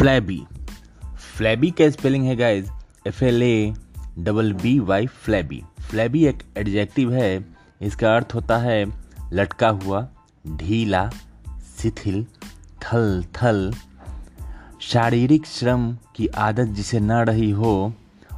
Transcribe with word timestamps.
Flabby 0.00 0.38
flabby 1.36 1.70
का 1.70 1.88
spelling 1.90 2.24
है 2.26 2.34
guys 2.36 2.68
F 3.06 3.24
L 3.24 3.42
A 3.42 3.74
double 4.18 4.52
B 4.52 4.78
Y 4.80 5.06
flabby 5.06 5.60
flabby 5.80 6.24
एक 6.26 6.42
adjective 6.58 7.12
है, 7.12 7.44
इसका 7.82 8.14
अर्थ 8.16 8.34
होता 8.34 8.56
है 8.58 8.84
लटका 9.32 9.68
हुआ, 9.68 10.06
ढीला, 10.46 11.10
शिथिल 11.82 12.24
थल 12.82 13.22
थल 13.36 13.72
शारीरिक 14.82 15.46
श्रम 15.46 15.92
की 16.16 16.26
आदत 16.38 16.72
जिसे 16.72 17.00
न 17.00 17.22
रही 17.28 17.50
हो 17.50 17.92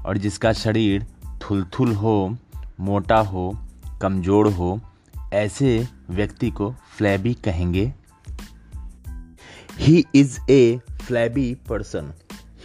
और 0.07 0.19
जिसका 0.19 0.53
शरीर 0.53 1.07
थुलथुल 1.43 1.93
हो, 1.95 2.37
मोटा 2.81 3.21
हो, 3.23 3.51
कमज़ोर 4.03 4.53
हो, 4.53 4.79
ऐसे 5.33 5.89
व्यक्ति 6.11 6.51
को 6.51 6.75
फ्लैबी 6.97 7.35
कहेंगे। 7.35 7.93
He 9.79 10.05
is 10.15 10.39
a 10.51 10.81
flabby 11.07 11.55
person 11.69 12.13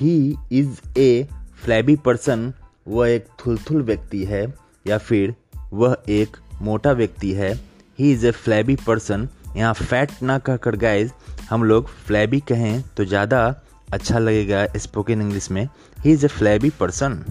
he 0.02 0.16
is 0.52 1.00
a 1.00 1.28
flabby 1.64 1.96
person 2.06 2.52
वह 2.88 3.10
एक 3.10 3.28
थुलथुल 3.40 3.82
व्यक्ति 3.84 4.24
है, 4.26 4.46
या 4.88 4.98
फिर 4.98 5.34
वह 5.74 5.96
एक 6.10 6.38
मोटा 6.62 6.92
व्यक्ति 6.92 7.32
है। 7.34 7.54
He 8.00 8.12
is 8.12 8.26
a 8.28 8.32
flabby 8.34 8.76
person 8.88 9.28
यहाँ 9.56 9.74
फैट 9.74 10.12
ना 10.24 10.38
कहकर 10.40 10.76
गाइज़ 10.76 11.12
हम 11.50 11.64
लोग 11.64 11.88
फ्लैबी 12.08 12.40
कहें 12.50 12.82
तो 12.98 13.06
ज़्यादा 13.06 13.40
अच्छा 13.94 14.20
लगेगा 14.20 14.66
स्पोकन 14.78 15.22
इंग्लिश 15.22 15.50
में। 15.52 15.68
He 15.98 16.12
is 16.12 16.26
a 16.26 16.28
flabby 16.30 16.70
person 16.80 17.24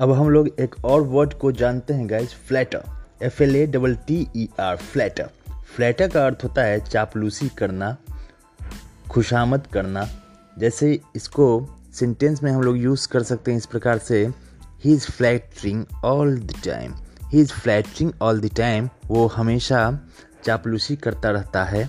अब 0.00 0.12
हम 0.12 0.28
लोग 0.30 0.48
एक 0.60 0.74
और 0.84 1.00
वर्ड 1.08 1.34
को 1.34 1.52
जानते 1.52 1.94
हैं 1.94 2.08
guys 2.10 2.34
flatter 2.48 2.82
F 3.22 3.42
L 3.42 3.56
A 3.56 3.66
double 3.66 3.94
T 4.06 4.26
E 4.36 4.48
R 4.60 4.76
flatter 4.76 5.28
flatter 5.76 6.08
का 6.08 6.24
अर्थ 6.26 6.44
होता 6.44 6.62
है 6.62 6.80
चापलूसी 6.80 7.48
करना 7.58 7.96
खुशामद 9.14 9.66
करना। 9.72 10.06
जैसे 10.58 11.00
इसको 11.16 11.46
सेंटेंस 11.94 12.42
में 12.42 12.50
हम 12.52 12.62
लोग 12.62 12.76
यूज़ 12.76 13.08
कर 13.08 13.22
सकते 13.22 13.50
हैं 13.50 13.58
इस 13.58 13.66
प्रकार 13.66 13.98
से 13.98 14.26
he 14.84 14.92
is 14.92 15.10
flattering 15.10 15.84
all 16.04 16.36
the 16.38 16.54
time 16.64 16.94
he 17.28 17.40
is 17.40 17.52
flattering 17.52 18.12
all 18.22 18.40
the 18.40 18.50
time 18.56 18.88
वो 19.06 19.26
हमेशा 19.26 19.98
चापलूसी 20.44 20.96
करता 20.96 21.30
रहता 21.30 21.64
है। 21.64 21.84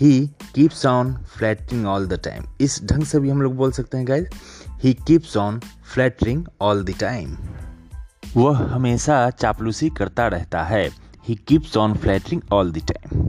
He 0.00 0.30
keeps 0.54 0.86
on 0.86 1.12
flattering 1.36 1.86
all 1.86 2.06
the 2.06 2.20
time 2.24 2.44
इस 2.60 2.80
ढंग 2.84 3.04
से 3.04 3.20
भी 3.20 3.30
हम 3.30 3.42
लोग 3.42 3.54
बोल 3.56 3.72
सकते 3.72 3.98
हैं 3.98 4.08
guys 4.08 4.26
he 4.82 4.92
keeps 5.06 5.36
on 5.36 5.60
flattering 5.94 6.44
all 6.60 6.84
the 6.84 6.94
time 7.00 7.36
वह 8.36 8.58
हमेशा 8.74 9.30
चापलूसी 9.30 9.90
करता 9.90 10.26
रहता 10.26 10.62
है। 10.62 10.88
He 11.28 11.34
keeps 11.48 11.76
on 11.76 11.94
flattering 11.94 12.42
all 12.52 12.72
the 12.72 12.82
time 12.92 13.27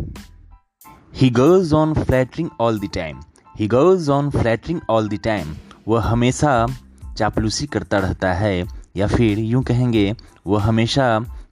he 1.13 1.29
goes 1.29 1.71
on 1.73 1.93
flattering 1.93 2.49
all 2.61 2.79
the 2.79 2.89
time 2.93 3.19
he 3.55 3.67
goes 3.67 4.09
on 4.09 4.29
flattering 4.29 4.79
all 4.89 5.07
the 5.09 5.19
time 5.23 5.55
वह 5.87 6.01
हमेशा 6.01 6.51
चापलूसी 7.17 7.65
करता 7.67 7.97
रहता 7.97 8.33
है, 8.33 8.65
या 8.97 9.07
फिर 9.07 9.39
यूँ 9.39 9.63
कहेंगे, 9.63 10.13
वह 10.47 10.63
हमेशा 10.63 11.07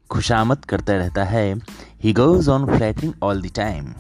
खुशामद 0.09 0.65
करता 0.65 0.93
रहता 0.93 1.23
है। 1.23 1.53
He 2.03 2.13
goes 2.13 2.49
on 2.49 2.65
flattering 2.67 3.13
all 3.23 3.41
the 3.41 3.51
time 3.55 3.93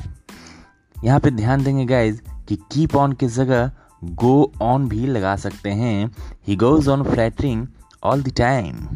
यहाँ 1.03 1.19
पे 1.19 1.31
ध्यान 1.31 1.63
देंगे 1.63 1.85
गाइज़ 1.85 2.21
कि 2.47 2.55
कीप 2.71 2.95
ऑन 2.95 3.13
की 3.13 3.27
जगह 3.27 3.71
गो 4.03 4.51
ऑन 4.61 4.87
भी 4.89 5.05
लगा 5.07 5.35
सकते 5.35 5.69
हैं। 5.71 6.11
He 6.47 6.55
goes 6.55 6.87
on 6.87 7.03
flattering 7.03 7.67
all 8.03 8.23
the 8.23 8.33
time 8.37 8.87